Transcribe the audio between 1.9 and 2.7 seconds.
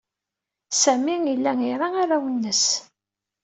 arraw-nnes.